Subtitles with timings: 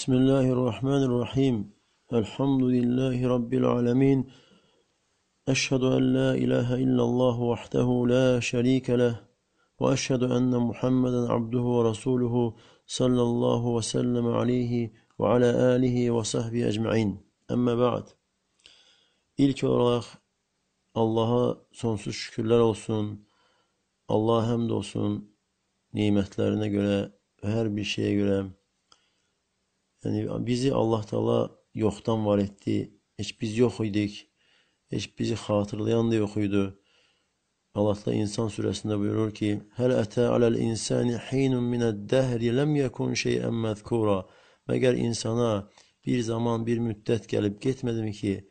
[0.00, 1.56] بسم الله الرحمن الرحيم
[2.20, 4.18] الحمد لله رب العالمين
[5.48, 9.14] أشهد أن لا إله إلا الله وحده لا شريك له
[9.80, 12.54] وأشهد أن محمدا عبده ورسوله
[12.86, 14.72] صلى الله وسلم عليه
[15.18, 17.10] وعلى آله وصحبه أجمعين
[17.50, 18.04] أما بعد
[19.38, 20.04] İlk olarak
[20.94, 23.26] Allah'a sonsuz şükürler olsun.
[24.08, 25.36] Allah'a hamdolsun
[25.94, 27.12] nimetlerine göre
[27.42, 28.59] her bir şeye göre
[30.04, 32.94] Yani bizi Allah Teala yoktan var etti.
[33.18, 34.30] Hiç biz yok idik.
[34.92, 36.74] Hiç bizi hatırlayan da yok idi.
[37.74, 43.14] Allah da insan suresinde buyurur ki: "Hel ata alel insani hinun mined dehri lem yekun
[43.14, 44.26] şey'en mezkura."
[44.68, 45.70] Meğer insana
[46.06, 48.48] bir zaman bir müddet gelip gitmedi mi ki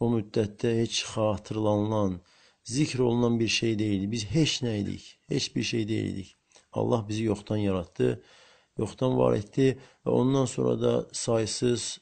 [0.00, 2.20] o müddette hiç hatırlanılan,
[2.64, 4.10] zikr olunan bir şey değildi.
[4.12, 5.18] Biz hiç neydik?
[5.30, 6.36] Hiçbir şey değildik.
[6.72, 8.22] Allah bizi yoktan yarattı,
[8.78, 12.00] yoktan var etti ve ondan sonra da sayısız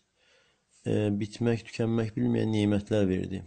[0.86, 3.44] e, bitmek, tükenmek bilmeyen nimetler verdi.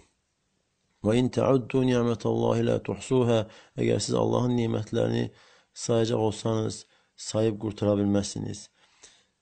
[1.06, 3.48] Ve in teuddu nimetallahi la tuhsuha.
[3.78, 5.32] Eğer siz Allah'ın nimetlerini
[5.74, 8.70] sayacak olsanız sayıp kurtarabilmezsiniz.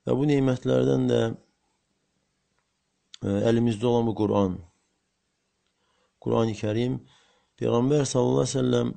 [0.08, 1.34] Ve bu nimetlerden de
[3.24, 4.60] e, elimizde olan bu Kur'an,
[6.22, 7.04] Kur'an-ı Kerim
[7.58, 8.94] Peygamber sallallahu aleyhi ve sellem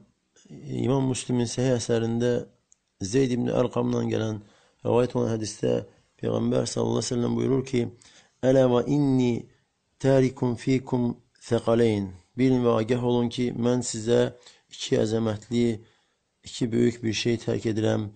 [0.49, 2.49] İmam Müslim'in sahih eserinde
[3.01, 4.43] Zeyd ibn Erkam'dan gelen
[4.85, 7.89] rivayet olan hadiste Peygamber sallallahu aleyhi ve sellem buyurur ki
[8.43, 9.47] Ela ve inni
[9.99, 14.37] tarikum fikum thekaleyn Bilin ve agah olun ki ben size
[14.71, 15.85] iki azametli,
[16.45, 18.09] iki büyük bir şey terk edirəm.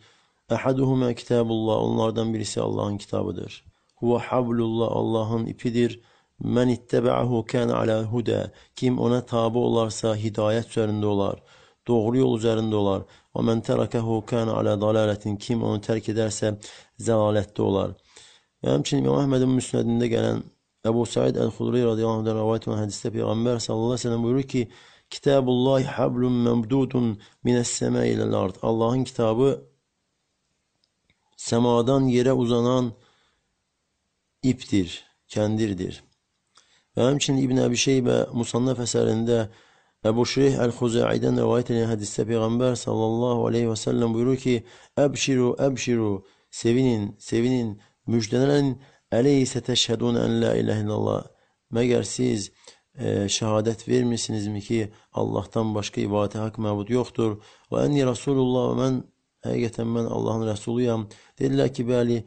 [0.51, 1.77] Ahaduhuma kitabullah.
[1.77, 3.65] Onlardan birisi Allah'ın kitabıdır.
[3.97, 4.89] Huve hablullah.
[4.91, 6.01] Allah'ın ipidir.
[6.41, 8.53] Men ittebe'ahu kana ala huda.
[8.77, 11.43] Kim ona tabi olarsa hidayet üzerinde olar.
[11.89, 13.03] Doğru yol üzerinde olar.
[13.37, 15.37] Ve men terakehu kana ala dalaletin.
[15.37, 16.59] Kim onu terk ederse
[16.99, 17.91] zelalette olar.
[18.65, 20.43] Ve hemçinin İmam Ahmed'in müsnedinde gelen
[20.87, 24.69] Ebu Said el-Hudri radıyallahu anh'dan rivayet olan hadiste Peygamber sallallahu aleyhi ve sellem buyurur ki
[25.11, 28.55] Kitabullahi hablum memdudun mines sema ilel ard.
[28.63, 29.65] Allah'ın kitabı
[31.37, 32.93] semadan yere uzanan
[34.43, 36.05] iptir, kendirdir.
[36.97, 39.49] Ve hemçinin İbn Ebi Şeybe Musannaf eserinde
[40.05, 44.65] Ebu Şirih el-Huzai'den rivayet edilen hadiste Peygamber sallallahu aleyhi ve sellem buyurur ki
[44.99, 48.81] Ebşiru, ebşiru, sevinin, sevinin, müjdelenin
[49.13, 51.25] Eleyse teşhedun en la ilahe illallah.
[51.71, 52.53] Meğer siz
[52.99, 57.43] e, şehadet vermişsiniz mi ki Allah'tan başka ibadete hak mabud yoktur.
[57.73, 59.05] Ve enni Resulullah ve men
[59.43, 61.09] hakikaten ben Allah'ın Resuluyum.
[61.39, 62.25] Dediler ki bali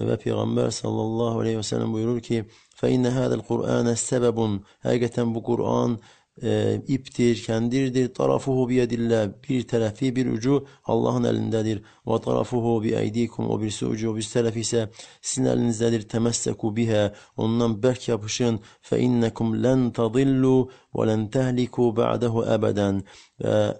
[0.00, 2.44] ve Peygamber sallallahu aleyhi ve sellem buyurur ki
[2.74, 4.64] fe inne hadel Kur'ane sebebun.
[4.82, 5.98] Hakikaten bu Kur'an
[6.42, 8.14] e, iptir, kendirdir.
[8.14, 9.28] Tarafuhu biyedillah.
[9.48, 11.82] Bir tarafı bir ucu Allah'ın elindedir.
[12.06, 13.50] Ve tarafuhu bi eydikum.
[13.50, 14.90] O birisi ucu, o birisi tarafı ise
[15.22, 16.08] sizin elinizdedir.
[16.08, 17.14] Temesseku biha.
[17.36, 18.60] Ondan berk yapışın.
[18.80, 23.04] Fe innekum len tadillu ve len tehliku ba'dehu ebeden.
[23.44, 23.76] Ve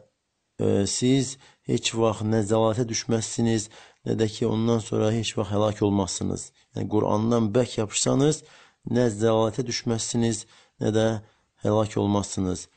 [0.60, 1.38] e, siz
[1.68, 3.70] hiç vaxt ne zalate düşmezsiniz
[4.04, 6.52] ne de ki ondan sonra hiç vaxt helak olmazsınız.
[6.76, 8.44] Yani Kur'an'dan bek yapışsanız
[8.90, 10.46] ne zalate düşmezsiniz
[10.80, 11.22] ne de
[11.62, 12.68] helak olmazsınız.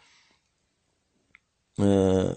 [1.80, 1.84] Ee,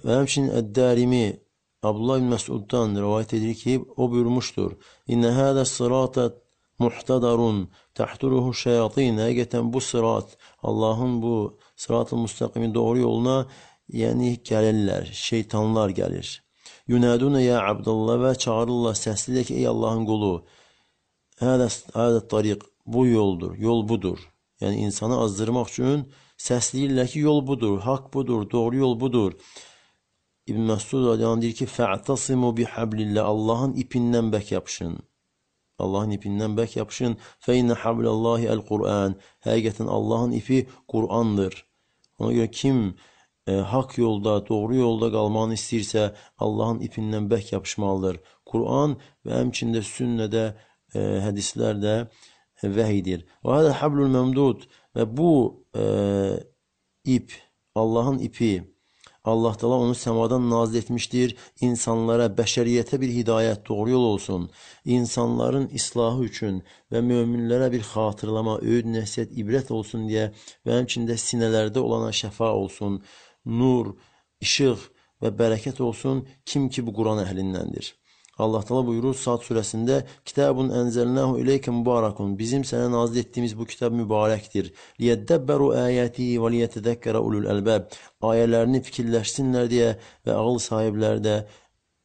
[0.05, 1.41] ve hemçinin Eddarimi
[1.83, 4.73] Abdullah bin Mesud'dan rivayet edilir ki o buyurmuştur.
[5.07, 6.31] İnne hâde sırâte
[6.79, 9.19] muhtadarun tahturuhu şeyatin.
[9.19, 13.47] Hakikaten bu sırat Allah'ın bu sırat-ı müstakimin doğru yoluna
[13.89, 15.11] yani gelirler.
[15.13, 16.45] Şeytanlar gelir.
[16.89, 20.45] Yunadune ya Abdullah ve çağırırlar sesliyle ki ey Allah'ın kulu.
[21.41, 23.57] Hâde, hâde tarik bu yoldur.
[23.57, 24.19] Yol budur.
[24.61, 29.33] Yani insanı azdırmak için Səsləyirlər ki, yol budur, haqq budur, doğru yol budur.
[30.51, 34.95] İbn Məsud radiyallahu deyir ki, "Fa'tasimu bihablillah." Allahın ipindən bək yapışın.
[35.79, 37.17] Allahın ipindən bək yapışın.
[37.39, 39.17] "Fe inne hablallahi el-Qur'an."
[39.47, 40.59] Həqiqətən Allahın ipi
[40.93, 41.55] Qur'andır.
[42.19, 42.79] Ona görə kim
[43.47, 46.03] e, haqq yolda, doğru yolda qalmağını istəyirsə,
[46.45, 48.17] Allahın ipindən bək yapışmalıdır.
[48.51, 50.45] Qur'an və həmçində sünnədə,
[50.95, 51.95] e, hədislərdə
[52.79, 53.21] vəhidir.
[53.45, 54.67] Və hədə hablul məmdud
[54.99, 55.31] və bu
[55.79, 55.85] e,
[57.07, 57.33] ip,
[57.75, 58.65] Allahın ipi,
[59.25, 61.37] Allah Teala onu semadan nazil etmiştir.
[61.61, 64.51] İnsanlara, bəşəriyyətə bir hidayət, doğru yol olsun.
[64.85, 66.63] İnsanların islahı üçün
[66.93, 70.31] və möminlərə bir xatırlama, öyüd, nəsiyyət, ibrət olsun deyə
[70.67, 73.03] və həmçində sinələrdə olana şəfa olsun,
[73.45, 73.95] nur,
[74.41, 74.89] işıq
[75.23, 77.93] və bərəkət olsun kim ki bu Quran əhlindəndir.
[78.39, 82.39] Allah Teala buyurur Sad suresinde Kitabun enzelnahu ileyke mübarekun.
[82.39, 84.73] Bizim sana nazil ettiğimiz bu kitap mübarektir.
[85.01, 87.83] Liyeddebberu ayatihi ve liyetedekkere ulul elbab.
[88.23, 89.97] Ayelerini fikirleşsinler diye
[90.27, 91.47] ve akıl sahipleri de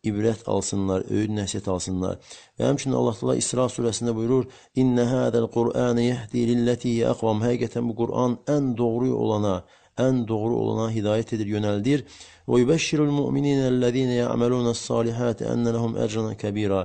[0.04, 2.18] ibrət alsınlar, öyüd nəsihət alsınlar.
[2.60, 7.96] Və həmçinin Allah Teala İsra surəsində buyurur: "İnnə hadzal Qur'an yehdi lillati aqvam." Həqiqətən bu
[8.02, 9.56] Qur'an ən doğru olana,
[9.98, 12.04] ən doğru olana hidayət edir, yönəldir.
[12.48, 16.82] Və yubəşşirul mu'minинَ-ellezine ya'malunə's-salihati enne lehum ecran kebira.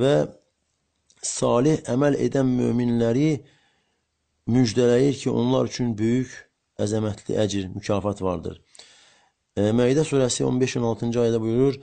[0.00, 0.14] Və
[1.24, 3.30] salih əməl edən möminləri
[4.52, 6.32] müjdələyir ki, onlar üçün böyük,
[6.84, 8.60] əzəmətli əcr, mükafat vardır.
[9.56, 11.78] E, Məidə surəsi 15-16-cı ayədə buyurur: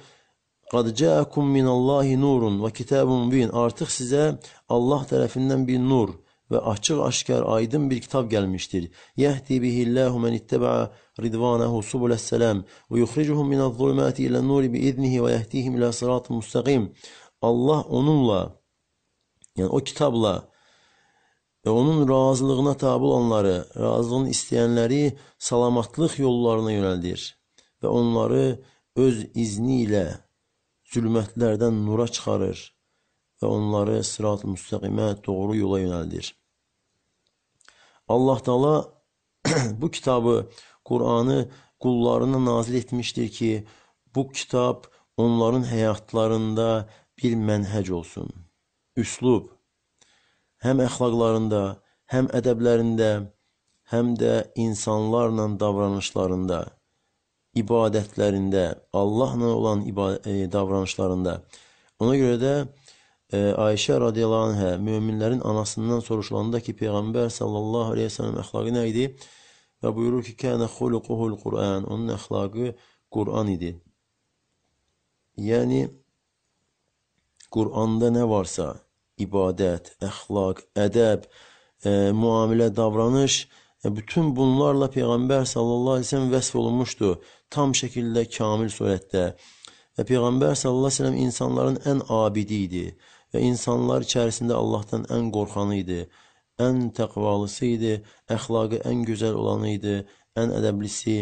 [0.71, 4.36] "Qad ca'akum minallahi nurun və kitabun mubin." Artıq sizə
[4.69, 6.19] Allah tərəfindən bir nur
[6.51, 8.89] və açıq-aşkar aydın bir kitab gəlmişdir.
[9.24, 10.92] Yəhdi bihillahu men ittaba'a
[11.24, 16.89] ridvanahu subules-salam və yukhrijuhum minez-zulumati ilen-nuri biiznihi və yehdihim ila sıratin mustaqim.
[17.42, 18.42] Allah onunla,
[19.57, 20.33] yəni o kitabla
[21.65, 23.56] və onun razılığına tabi olanları,
[23.86, 25.04] razılığını istəyənləri
[25.39, 27.25] salamatlıq yollarına yönəldir
[27.81, 28.44] və onları
[29.06, 30.06] öz izni ilə
[30.94, 32.59] zülmətlərdən nura çıxarır
[33.42, 36.33] və onları sırat-ı müstəqimə doğru yola yönəldir.
[38.11, 38.93] Allah Taala
[39.81, 40.49] bu kitabı,
[40.85, 41.49] Qur'anı
[41.79, 43.67] qullarına nazil etmişdir ki,
[44.15, 44.83] bu kitab
[45.17, 46.85] onların həyatlarında
[47.17, 48.29] bir mənhəc olsun.
[48.97, 49.49] Üslub,
[50.65, 51.61] həm əxlaqlarında,
[52.13, 53.09] həm ədəblərində,
[53.93, 56.59] həm də insanlarla davranışlarında,
[57.55, 61.41] ibadətlərində, Allahla olan e, davranışlarında.
[61.99, 62.53] Ona görə də
[63.31, 69.06] Ayşə radiyallahu anhə möminlərin anasından soruşulanda ki, Peyğəmbər sallallahu aleyhi ve sellem əxlaqı nə idi?
[69.80, 72.74] Və buyurur ki, kənə xuluquhul Qur'an, onun əxlaqı
[73.16, 73.72] Qur'an idi.
[75.39, 75.86] Yəni,
[77.56, 78.68] Qur'anda nə varsa,
[79.25, 81.24] ibadət, əxlaq, ədəb,
[81.88, 83.38] e, müamilə, davranış,
[83.86, 87.13] e, bütün bunlarla Peyğəmbər sallallahu əleyhi və səlləm vəsf olunmuşdu,
[87.50, 89.24] tam şəkildə kamil surətdə.
[89.95, 92.86] Və Peyğəmbər sallallahu əleyhi və səlləm insanların ən abidi idi
[93.33, 96.01] və insanlar içərisində Allahdan ən qorxanı idi,
[96.62, 97.94] ən təqvalısı idi,
[98.36, 99.95] əxlaqı ən gözəl olanı idi,
[100.39, 101.18] ən ədəblisi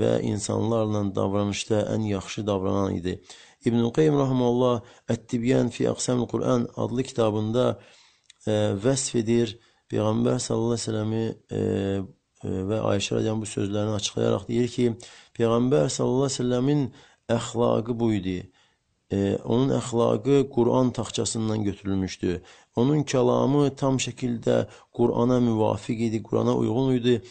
[0.00, 3.20] və insanlarla davranışda ən yaxşı davranan idi.
[3.64, 4.80] İbnül Qayyim rahmeullah
[5.12, 7.64] Ət-Tibyan fi Aqsamul Quran adlı kitabında
[8.46, 8.52] e,
[8.84, 9.58] vəsf edir.
[9.90, 11.60] Peyğəmbər sallallahu əleyhi və səlləmi e,
[12.44, 14.86] e, və Ayşə radiyallahu bu sözlərini açıqlayaraq deyir ki,
[15.36, 16.84] Peyğəmbər sallallahu əleyhi və səlləmin
[17.36, 18.38] əxlaqı bu idi.
[19.44, 22.42] Onun əxlaqı Quran taxçasından götürülmüşdü.
[22.76, 27.22] Onun kəlamı tam şəkildə Qurana müvafiq idi, Qurana uyğun idi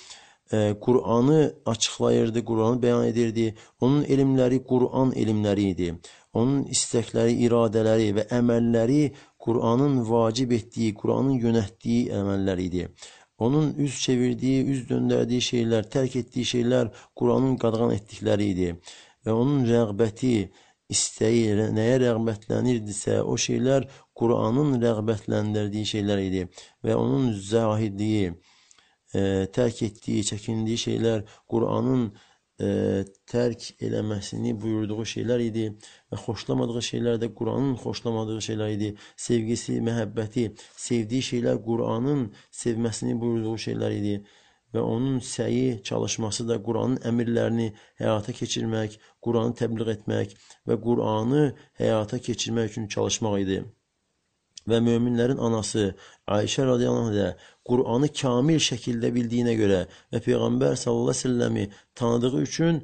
[0.81, 3.55] Qur'anı açıqlayırdı, Qur'anı bəyan edirdi.
[3.81, 5.89] Onun elmləri Qur'an elmləri idi.
[6.33, 9.03] Onun istəkləri, iradələri və əməlləri
[9.45, 12.87] Qur'anın vacib etdiyi, Qur'anın yönətdiyi əməllər idi.
[13.37, 18.73] Onun üz çevirdiyi, üz döndərdiyi şeylər, tərk etdiyi şeylər Qur'anın qadağan etdikləri idi.
[19.25, 20.33] Və onun rəğbəti,
[20.89, 23.85] istəyi, nəyə rəğbətlənirdisə, o şeylər
[24.17, 26.47] Qur'anın rəğbətləndirdiyi şeylər idi.
[26.85, 28.31] Və onun zahidliyi,
[29.13, 29.21] e,
[29.55, 32.71] tərk etdiyi, çəkindiyi şeylər Qur'anın e,
[33.29, 35.69] tərk eləməsini buyurduğu şeylər idi
[36.11, 38.91] və xoşlamadığı şeylər də Qur'anın xoşlamadığı şeylər idi.
[39.29, 40.49] Sevgisi, məhəbbəti,
[40.89, 42.29] sevdiyi şeylər Qur'anın
[42.63, 44.19] sevməsini buyurduğu şeylər idi
[44.73, 47.71] və onun səyi, çalışması da Quranın əmrlərini
[48.01, 50.37] həyata keçirmək, Quranı təbliğ etmək
[50.69, 51.49] və Quranı
[51.81, 53.59] həyata keçirmək üçün çalışmaq idi
[54.69, 55.93] və möminlərin anası
[56.29, 57.29] Ayşə radiyallahu anhə
[57.69, 59.79] Qur'anı kamil şəkildə bildiyinə görə
[60.13, 61.65] və Peyğəmbər sallallahu əleyhi və səlləmi
[62.01, 62.81] tanıdığı üçün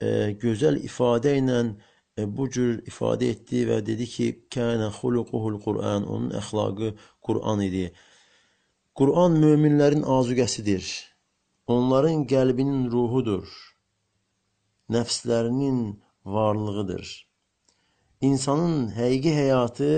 [0.00, 0.08] e,
[0.42, 6.30] gözəl ifadə ilə e, bu cür ifadə etdi və dedi ki, "Kana xuluquhul Qur'an." Onun
[6.40, 6.94] əxlaqı
[7.26, 7.90] Qur'an idi.
[8.94, 10.84] Qur'an möminlərin azuqəsidir.
[11.66, 13.46] Onların qəlbinin ruhudur.
[14.94, 15.78] Nəfslərinin
[16.24, 17.06] varlığıdır.
[18.20, 19.88] İnsanın həqiqi həyatı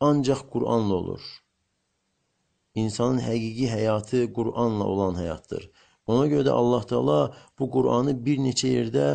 [0.00, 1.22] ancaq Qur'anla olur.
[2.74, 5.68] İnsanın həqiqi həyatı Qur'anla olan həyatdır.
[6.06, 7.20] Ona görə də Allah Teala
[7.58, 9.06] bu Qur'anı bir neçə yerdə,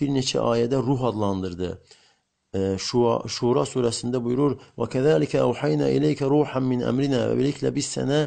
[0.00, 1.70] bir neçə ayədə ruh adlandırdı.
[2.86, 8.24] Şura, Şura surəsində buyurur: "Və kəzəlikə əvhayna ileykə ruhan min əmrinə" və beləliklə biz sənə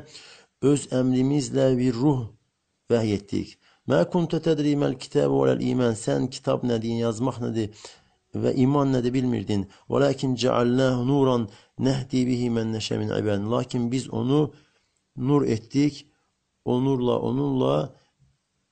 [0.61, 2.23] öz əmrimizlə bir ruh
[2.91, 3.57] vəhy etdik.
[3.89, 5.97] Mə kunta tədri məl kitab və ləl iman.
[6.05, 7.83] Sən kitab nədir, yazmaq nədir
[8.43, 9.67] və iman nədir bilmirdin.
[9.89, 11.49] Və lakin cəalnahu nuran
[11.81, 13.49] Nəhdi bihi mən nəşə min ibadin.
[13.51, 14.53] Lakin biz onu
[15.17, 16.05] nur etdik.
[16.65, 17.95] O nurla, onunla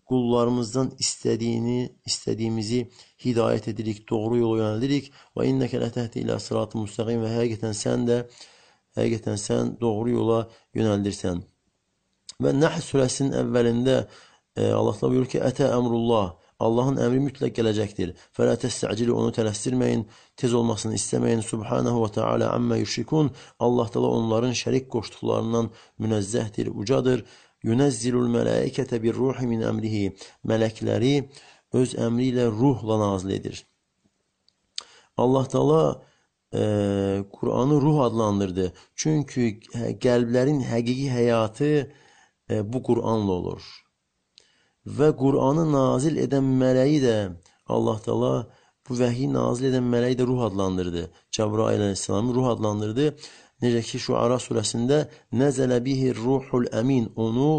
[0.08, 2.86] qullarımızdan istədiyini, istədiyimizi
[3.25, 5.10] hidayət edirik, doğru yola yönəldirik.
[5.36, 8.22] Və innəkə lətəhdi ilə sıratı müstəqim və həqiqətən sən də,
[9.00, 10.39] həqiqətən sən doğru yola
[10.77, 11.44] yönəldirsən.
[12.41, 16.31] Və Nəhl surəsinin əvvəlində e, Allah buyurur ki, Ətə əmrullah,
[16.62, 18.12] Allahın əmri mütləq gələcəkdir.
[18.38, 20.03] Fələ təstəcilu onu tələsdirməyin,
[20.38, 21.41] tez olmasını istəməyin.
[21.45, 23.31] Subhanahu və Teala amma yüşrikun.
[23.65, 25.71] Allah Teala onların şərik qoşduqlarından
[26.03, 27.25] münezzəhdir, ucadır.
[27.65, 30.05] Yunezzilul mələikətə bir ruhi min əmrihi.
[30.50, 31.15] Mələkləri
[31.77, 33.63] öz əmri ilə ruhla nazil edir.
[35.17, 35.81] Allah Teala
[36.53, 36.62] e,
[37.31, 38.71] Kur'an'ı ruh adlandırdı.
[38.95, 39.50] Çünkü
[40.05, 41.71] qəlblərin həqiqi həyatı
[42.74, 43.63] bu Kur'anla olur.
[44.98, 47.17] Və Qur'anı nazil edən mələyi də
[47.75, 48.34] Allah Teala
[48.88, 51.03] bu vəhyi nazil edən mələyi də ruh adlandırdı.
[51.36, 53.05] Cəbrail əleyhissalamı ruh adlandırdı.
[53.62, 55.03] Necə ki Şuara surəsində
[55.41, 57.51] nəzələ bihi ruhul əmin onu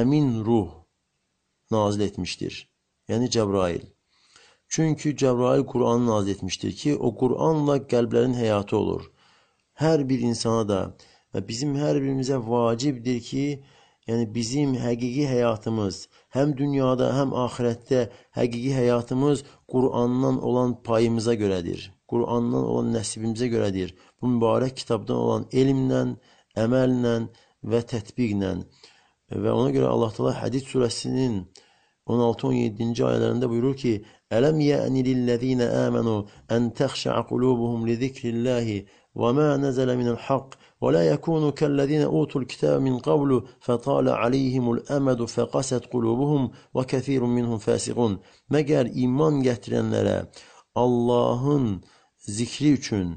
[0.00, 0.70] əmin ruh
[1.74, 2.54] nazil etmişdir.
[3.10, 3.82] Yəni Cəbrail.
[4.72, 9.10] Çünki Cəbrail Qur'anı nazil etmişdir ki, o Qur'anla qəlblərin həyatı olur.
[9.82, 10.80] Hər bir insana da
[11.34, 13.44] və bizim hər birimizə vacibdir ki,
[14.08, 15.98] yəni bizim həqiqi həyatımız
[16.36, 18.06] həm dünyada, həm axirətdə
[18.38, 21.90] həqiqi həyatımız Qur'andan olan payımıza görədir.
[22.10, 23.94] Qur'andan olan nəsibimizə görədir.
[24.20, 26.02] Bu mübarək kitabdan olan elmlə,
[26.64, 27.14] əməllə
[27.72, 28.56] və tətbiqlə.
[29.42, 31.38] Və ona görə Allah Teala Hədid surəsinin
[32.10, 33.92] 16-17-ci ayələrində buyurur ki:
[34.36, 36.16] "Ələm yə'ni lillezina amanu
[36.54, 38.78] an təxşa'a qulubuhum li zikrillahi
[39.20, 40.58] və ma nazala minəl haqq
[41.12, 43.36] yakunu kellezina utul kitaba min qablu
[43.66, 46.42] fatala alayhimul amadu faqasat qulubuhum
[46.74, 48.12] və kəsirun minhum fasiqun."
[48.54, 50.18] Məgər iman gətirənlərə
[50.84, 51.66] Allahın
[52.36, 53.08] zikri üçün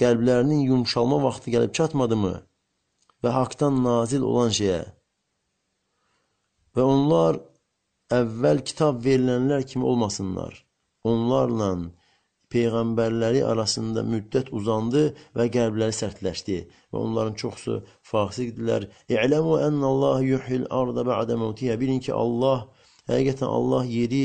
[0.00, 2.34] qəlblərinin yumşalma vaxtı gəlib çatmadımı?
[3.22, 4.80] Və haqdan nazil olan şeyə
[6.76, 7.38] Və onlar
[8.12, 10.58] əvvəl kitab verilənlər kimi olmasınlar.
[11.08, 11.70] Onlarla
[12.54, 15.02] peyğəmbərləri arasında müddət uzandı
[15.38, 16.58] və qəlbləri sərtləşdi
[16.92, 17.78] və onların çoxusu
[18.10, 18.86] fasiqdilər.
[19.10, 21.78] İ'ləmu ennallah yuhyil arda ba'de mevtiha.
[21.80, 22.68] Bilin ki, Allah
[23.10, 24.24] həqiqətən Allah yeri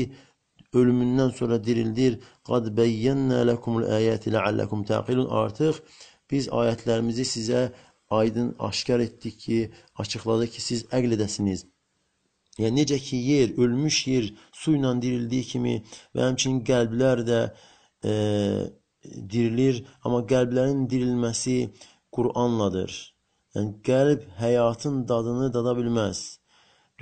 [0.72, 2.20] ölümündən sonra dirildir.
[2.48, 5.28] Qad beyyennə lekumul ayati leallekum taqilun.
[5.42, 5.82] Artıq
[6.30, 7.66] biz ayətlərimizi sizə
[8.10, 9.58] aydın aşkar etdik ki,
[9.98, 11.66] açıqladıq ki, siz əql edəsiniz.
[12.60, 15.76] Yəni necə ki yer, ölmüş yer su ilə dirildiyi kimi
[16.14, 17.38] və həmçinin qəlblər də
[18.04, 18.12] e,
[19.04, 21.56] dirilir, amma qəlblərin dirilməsi
[22.14, 22.92] Quranladır.
[23.56, 26.20] Yəni qəlb həyatın dadını dada bilməz.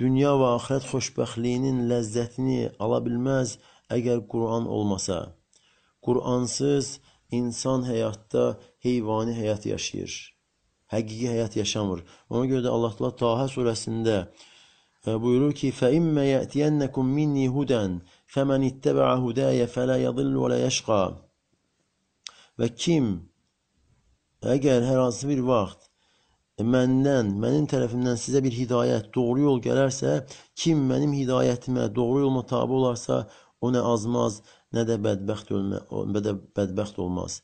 [0.01, 3.57] Dünya və axirət xoşbəxtliyinin ləzzətini ala bilməz
[3.97, 5.19] əgər Quran olmasa.
[6.05, 6.99] Quransız
[7.31, 8.45] insan həyatda
[8.85, 10.13] heyvani həyat yaşayır.
[10.91, 12.01] Həqiqi həyat yaşamır.
[12.29, 18.01] Ona görə də Allah Taala Taha surəsində e, buyurur ki: "Fə immə yətiyennekum minni hudan"
[18.34, 21.04] فَمَنِ اتَّبَعَ هُدَايَ فَلَا يَضِلُّ وَلَا يَشْقَى
[22.58, 23.04] Və kim
[24.56, 25.86] əgər hər hansı bir vaxt
[26.64, 30.24] məndən, mənim tərəfimdən sizə bir hidayət, doğru yol gələrsə,
[30.56, 33.26] kim mənim hidayətimə, doğru yoluma tabi olarsa,
[33.60, 34.40] o nə azmaz,
[34.72, 35.82] nə də bədbəxt, olma,
[36.12, 37.42] nə də bədbəxt olmaz.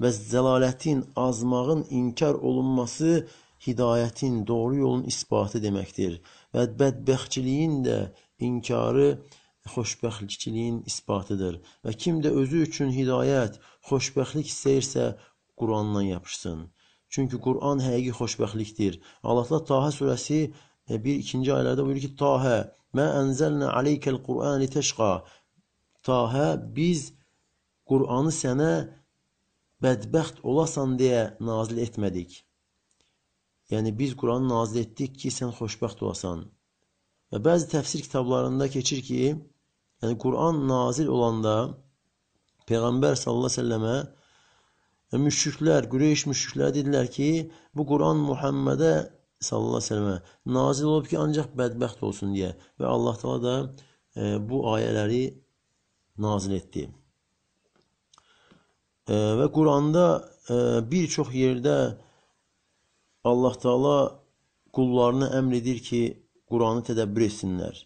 [0.00, 3.26] Və zəlalətin, azmağın inkar olunması
[3.64, 6.20] hidayətin, doğru yolun isbatı deməkdir.
[6.52, 7.98] Və bədbəxtçiliyin də
[8.38, 9.16] inkarı
[9.73, 11.59] xoşbəxtçiliyin isbatıdır.
[11.85, 13.59] Və kim də özü üçün hidayət,
[13.89, 15.05] xoşbəxtlik istəyirsə,
[15.57, 16.59] Qurandan yapışsın.
[17.09, 18.99] Çünki Quran həqiqi xoşbəxtlikdir.
[19.23, 20.39] Allah Taha surəsi
[20.89, 22.57] 1-2-ci e, ayələrdə buyurur ki, Tahə,
[22.95, 25.11] mə ənzəlnə aleykəl Qur'an litəşqa.
[26.07, 26.47] Tahə,
[26.77, 27.11] biz
[27.89, 28.71] Qur'anı sənə
[29.83, 32.43] bədbəxt olasan deyə nazil etmədik.
[33.71, 36.45] Yəni biz Quranı nazil etdik ki, sən xoşbəxt olasan.
[37.31, 39.21] Və bəzi təfsir kitablarında keçir ki,
[40.03, 41.55] yəni Quran nazil olanda
[42.67, 43.95] Peyğəmbər sallallahu əleyhi və səlləmə
[45.13, 47.29] e, müşriklər, Qureyş müşriklər dedilər ki,
[47.75, 48.93] bu Quran Muhammedə
[49.39, 53.55] sallallahu əleyhi və səlləmə nazil olub ki, ancaq bədbəxt olsun deyə və Allah Taala da
[53.63, 55.23] e, bu ayələri
[56.27, 56.87] nazil etdi.
[59.07, 60.07] E, və Quranda
[60.51, 60.59] e,
[60.91, 61.77] bir çox yerdə
[63.27, 63.97] Allah Taala
[64.75, 66.01] qullarına əmr edir ki,
[66.47, 67.79] Quranı tədəbbür etsinlər,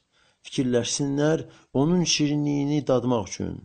[0.48, 3.62] fikirləşsinlər, onun şirinliyini dadmaq üçün.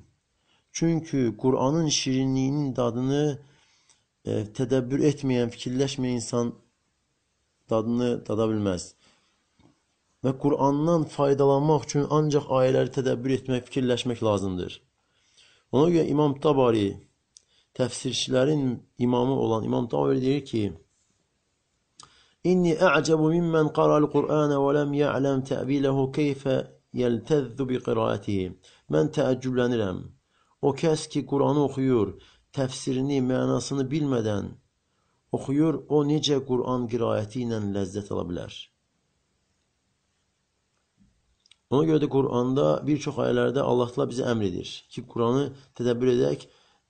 [0.72, 3.24] Çünki Quranın şirinliyinin dadını
[4.24, 6.52] e, tədəbbür etməyən, fikirləşməyən insan
[7.70, 8.90] dadını dada bilməz.
[10.24, 14.80] Və Qurandan faydalanmaq üçün ancaq ayələri tədəbbür etmək, fikirləşmək lazımdır.
[15.72, 16.88] Ona görə İmam Tabari
[17.76, 20.72] təfsirçilərin imamı olan İmam Tabari deyir ki,
[22.46, 26.56] A'cabu mimmen qara'al Qur'ana və lem ya'lem tə'biləhu keyfə
[27.00, 28.46] yeltəzzu bi qiraatihi.
[28.92, 29.98] Mən təəccüblənirəm.
[30.66, 32.14] O kəs ki, Qur'anı oxuyur,
[32.56, 34.54] təfsirini, mənasını bilmədən
[35.36, 38.54] oxuyur, o necə Qur'an qiraəti ilə ləzzət ala bilər?
[41.74, 45.48] Ona görə də Quranda bir çox ayələrdə Allah təala bizə əmr edir ki, Quranı
[45.78, 46.46] tədəbbür edək.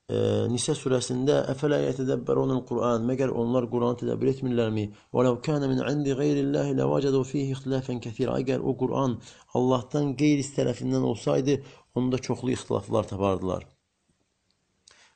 [0.07, 4.85] Nisə surəsində əfələ yətədəbbərunul Quran, məgər onlar Quranı tədəbbür etmirlərmi?
[5.11, 8.37] Və law kana min indi qeyrillahi lawajadu fihi ixtilafan katira.
[8.39, 9.17] Əgər o Quran
[9.59, 11.59] Allahdan qeyris tərəfindən olsaydı,
[11.99, 13.67] onda çoxlu ixtilaflar tapardılar.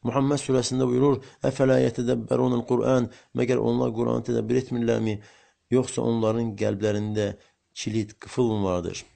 [0.02, 3.06] Muhammed surəsində buyurur: "Əfələ yətədəbbərunul Quran,
[3.38, 5.20] məgər onlar Quranı tədəbbür etmirlərmi?
[5.70, 7.36] Yoxsa onların qəlblərində
[7.78, 9.06] kilit, qıfıl vardır?"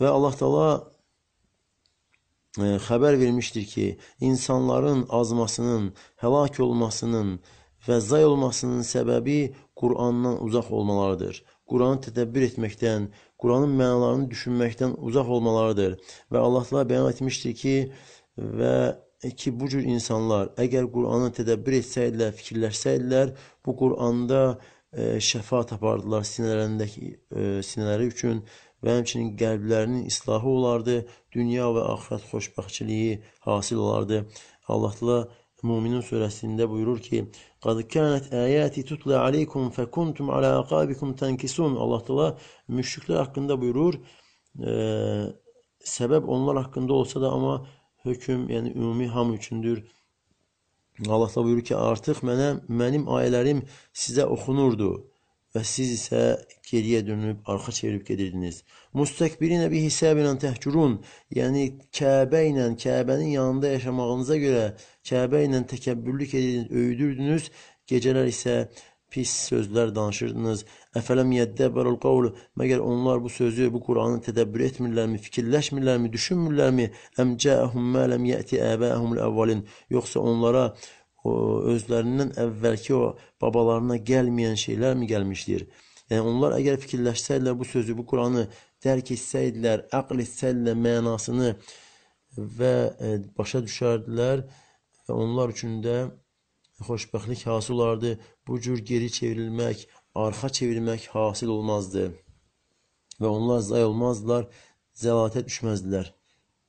[0.00, 0.89] Və Allah Taala
[2.58, 3.86] xəbər vermişdir ki,
[4.20, 5.92] insanların azmasının,
[6.22, 7.38] həlak olmasının
[7.86, 11.44] və zay olmasının səbəbi Qurandan uzaq olmalarıdır.
[11.70, 13.06] Quranı tədəbbür etməkdən,
[13.38, 15.94] Quranın mənalarını düşünməkdən uzaq olmalarıdır.
[16.32, 17.76] Və Allah Taala bəyan etmişdir ki,
[18.36, 18.74] və
[19.36, 23.32] ki, bu cür insanlar əgər Quranı tədəbbür etsəydilər, fikirləşsəydilər,
[23.66, 24.42] bu Quranda
[24.92, 28.42] e, şəfa tapardılar sinələrindəki e, sinələri üçün
[28.84, 30.96] və həmçinin qəlblərinin islahı olardı,
[31.34, 34.24] dünya və axirət xoşbəxtçiliyi hasil olardı.
[34.68, 35.20] Allah təala
[35.62, 37.18] Müminin surəsində buyurur ki:
[37.64, 42.28] "Qad kanat ayati tutla alaykum fekuntum ala aqabikum tankisun." Allah təala
[42.68, 43.94] müşriklər haqqında buyurur.
[44.68, 44.72] E,
[45.96, 47.66] səbəb onlar haqqında olsa da amma
[48.04, 49.84] hökm, yəni ümumi hamı üçündür.
[51.08, 52.48] Allah təala buyurur ki, artıq mənə
[52.80, 54.90] mənim ayələrim sizə oxunurdu
[55.54, 56.20] və siz isə
[56.70, 58.62] geriyə dönüb arxa çevirib gedirdiniz.
[58.94, 60.98] Mustakbirinə bi hisabinə təhcurun,
[61.36, 61.64] yəni
[61.96, 64.66] Kəbə ilə, Kəbənin yanında yaşamağınıza görə
[65.10, 67.50] Kəbə ilə təkəbbürlük edirdiniz, öyüdürdünüz,
[67.90, 68.56] gecələr isə
[69.10, 70.62] pis sözlər danışırdınız.
[71.00, 76.86] Əfələm yəddəbərul qavl, məgər onlar bu sözü, bu Quranı tədəbbür etmirlərmi, fikirləşmirlərmi, düşünmürlərmi?
[77.22, 79.64] Əm cəəhum mə ləm yəti əbəhumul əvvəlin,
[79.96, 80.68] yoxsa onlara
[81.24, 81.32] o
[81.74, 83.04] özlərindən əvvəlki o
[83.42, 85.66] babalarına gəlməyən şeylər mi gəlmişdir?
[86.10, 88.46] Yəni onlar əgər fikirləşsəydilər bu sözü, bu Quranı
[88.84, 91.52] dərk etsəydilər, əql etsəydilər mənasını
[92.58, 94.42] və e, başa düşərdilər
[95.06, 95.96] və onlar üçün də
[96.86, 98.16] xoşbəxtlik hasil olardı.
[98.46, 102.10] Bu cür geri çevrilmək, arxa çevirmək hasil olmazdı.
[103.20, 104.48] Və onlar zay olmazdılar,
[104.96, 106.10] zəlatə düşməzdilər.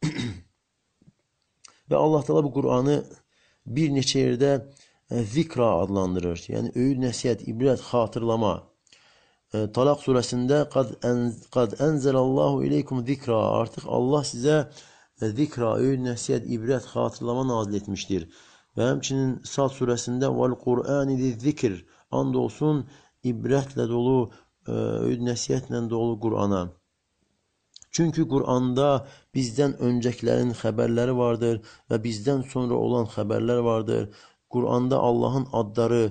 [1.89, 2.97] və Allah təala bu Qur'anı
[3.65, 6.45] bir neçə yerdə e, zikra adlandırır.
[6.56, 8.54] Yəni öyüd, nəsihət, ibrət, xatırlama.
[9.54, 13.39] E, Talaq surəsində qad enz qad enzelallahu ileykum zikra.
[13.62, 18.28] Artıq Allah sizə e, zikra, öyüd, nəsihət, ibrət, xatırlama nazil etmişdir.
[18.78, 21.82] Və həmçinin Sad surəsində vel Qur'ani zikr.
[22.12, 22.86] And olsun
[23.24, 24.32] ibrətlə dolu,
[24.67, 26.65] öyüd, nəsihətlə dolu Qur'ana.
[27.91, 28.89] Çünki Quranda
[29.36, 31.58] bizdən öncəkilərin xəbərləri vardır
[31.91, 34.06] və bizdən sonra olan xəbərlər vardır.
[34.51, 36.04] Quranda Allahın adları,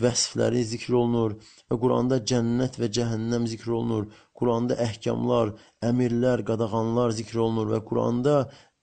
[0.00, 1.34] vəsfləri zikr olunur
[1.70, 4.06] və Quranda cənnət və cəhənnəm zikr olunur.
[4.38, 5.54] Quranda əhkamlar,
[5.88, 8.36] əmirlər, qadağanlar zikr olunur və Quranda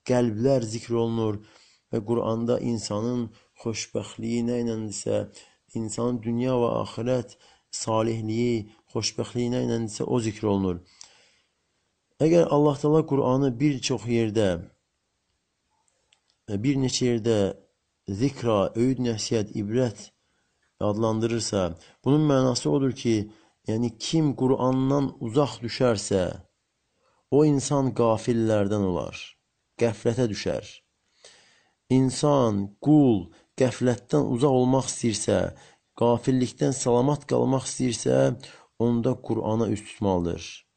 [0.10, 1.40] qəlblər zikr olunur
[1.94, 3.28] və Quranda insanın
[3.64, 5.26] xoşbəxtliyi nə iləndirsə,
[5.80, 7.36] insanın dünya və axirət
[7.82, 10.80] salihliyi, xoşbəxtliyi nə iləndirsə o zikr olunur.
[12.20, 14.48] Əgər Allah Taala Qur'anı bir çox yerdə
[16.52, 17.38] e, bir neçə yerdə
[18.22, 20.10] zikra, öyüd, nəsihət, ibrət
[20.84, 21.64] adlandırırsa,
[22.04, 23.16] bunun mənası odur ki,
[23.72, 26.26] yəni kim Qur'andan uzaq düşərsə,
[27.32, 29.16] o insan qafillərdən olar,
[29.80, 30.68] qəflətə düşər.
[31.96, 35.44] İnsan, qul qəflətdən uzaq olmaq istəyirsə,
[35.96, 38.24] qafillikdən salamat qalmaq istəyirsə,
[38.80, 40.69] onda Qur'ana üst tutmalıdır.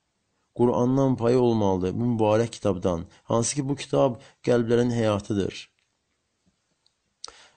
[0.55, 3.05] Qur'andan payı olmalıdır, bu mübarək kitabdan.
[3.25, 5.69] Hansı ki, bu kitab qəlblərin həyatıdır.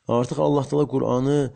[0.08, 1.54] Artıq Allah Taala Qur'anı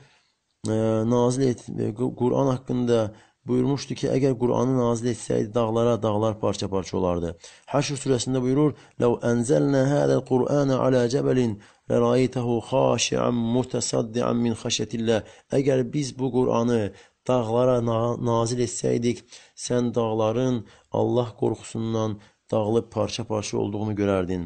[0.67, 0.75] e,
[1.09, 3.11] nazil et, e, Qur'an haqqında
[3.47, 7.35] buyurmuşdu ki, əgər Qur'anı nazil etsəydi dağlara, dağlar parça-parça olardı.
[7.73, 11.55] Həşr surəsində buyurur: "Ləv ənzəlnə hədəl Qur'ana alə cəbəlin
[11.91, 15.23] ləraytəhu xaşi'an mutasaddian min xəşətillah."
[15.59, 16.81] Əgər biz bu Qur'anı
[17.27, 17.79] dağlara
[18.31, 19.23] nazil etsəydik,
[19.65, 22.19] sən dağların Allah qorxusundan
[22.51, 24.43] dağılıb parça-parça olduğunu görərdin.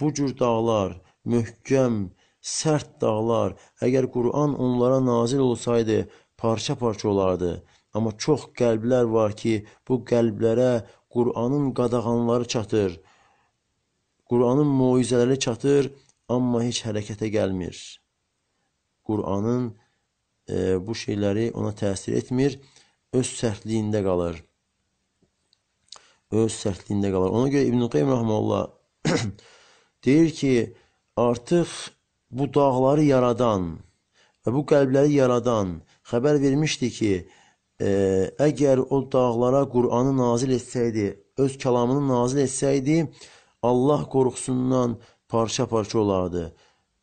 [0.00, 1.00] Bu cür dağlar,
[1.32, 1.94] möhkəm,
[2.40, 7.64] sərt dağlar, əgər Quran onlara nazil olsaydı, parça-parça olardı.
[7.94, 13.00] Amma çox qəlblər var ki, bu qəlblərə Quranın qadağanları çatır.
[14.28, 15.88] Quranın moizələri çatır,
[16.28, 17.78] amma heç hərəkətə gəlmir.
[19.06, 19.76] Quranın
[20.50, 22.58] e, bu şeyləri ona təsir etmir,
[23.16, 24.40] öz sərtliyində qalır.
[26.32, 27.34] Öz sərtliyində qalır.
[27.38, 28.64] Ona görə İbn-i Qeym Rəhməllah
[30.04, 30.54] deyir ki,
[31.16, 31.70] artıq
[32.30, 33.76] bu dağları yaradan
[34.46, 35.80] və bu qəlbləri yaradan
[36.10, 37.12] xəbər vermişdi ki,
[37.80, 37.90] e,
[38.48, 42.98] əgər o dağlara Qur'anı nazil etsəydi, öz kəlamını nazil etsəydi,
[43.62, 46.44] Allah qorxusundan parça-parça olardı.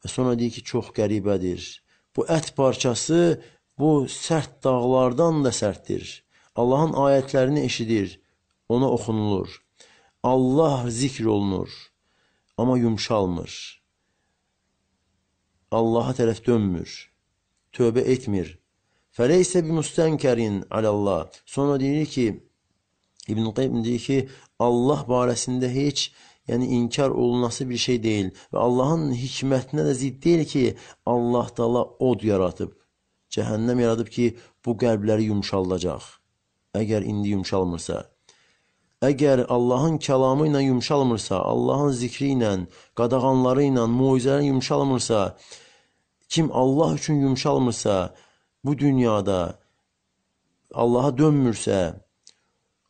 [0.03, 1.82] Və sonra deyir ki, çox qəribədir.
[2.15, 3.41] Bu ət parçası
[3.79, 6.05] bu sərt dağlardan da sərtdir.
[6.55, 8.19] Allahın ayətlərini eşidir,
[8.69, 9.49] ona oxunulur.
[10.23, 11.71] Allah zikr olunur,
[12.57, 13.53] amma yumşalmır.
[15.71, 16.91] Allaha tərəf dönmür,
[17.73, 18.59] tövbə etmir.
[19.17, 21.33] Fəleysə bimustənkərin alallah.
[21.45, 22.27] Sonra deyir ki,
[23.27, 24.17] İbn Qayyim deyir ki,
[24.59, 26.11] Allah barəsində heç
[26.47, 30.63] yəni inkar olunası bir şey deyil və Allahın hikmətinə də zidd deyil ki,
[31.05, 32.71] Allah Taala od yaratıb,
[33.35, 34.25] cəhənnəm yaradıb ki,
[34.65, 36.03] bu qəlbləri yumşaldacaq.
[36.73, 37.99] Əgər indi yumşalmırsa,
[39.09, 42.53] əgər Allahın kəlamı ilə yumşalmırsa, Allahın zikri ilə,
[42.97, 45.37] qadağanları ilə, moizələri yumşalmırsa,
[46.33, 48.15] Kim Allah üçün yumşalmırsa,
[48.65, 49.59] bu dünyada
[50.73, 51.93] Allaha dönmürsə,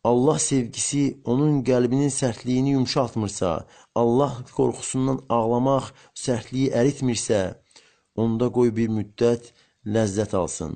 [0.03, 3.51] Allah sevgisi onun qəlbinin sərtliyini yumşaltmırsa,
[3.95, 5.93] Allah qorxusundan ağlamaq
[6.25, 7.39] sərtliyi əritmirsə,
[8.19, 9.53] onda qoy bir müddət
[9.87, 10.75] ləzzət alsın.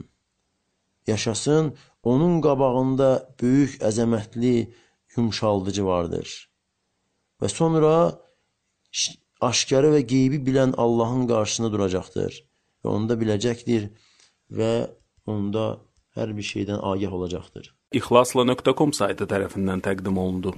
[1.08, 3.10] Yaşasın, onun qabağında
[3.42, 4.56] böyük əzəmətli
[5.18, 6.28] yumşaldıcı vardır.
[7.42, 7.94] Və sonra
[9.42, 12.44] aşkarı və qeybi bilən Allahın qarşısında duracaqdır
[12.84, 13.90] və onda biləcəkdir
[14.60, 14.74] və
[15.28, 15.66] onda
[16.16, 17.77] hər bir şeydən agah olacaqdır.
[17.96, 20.52] İxlasla.com saytı tərəfindən təqdim olundu.